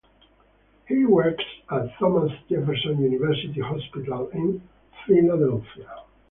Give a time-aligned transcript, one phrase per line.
[0.87, 4.67] He works at Thomas Jefferson University Hospital in
[5.05, 5.93] Philadelphia.